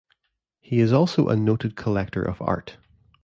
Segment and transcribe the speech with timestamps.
[0.61, 2.77] He is also a noted collector of art.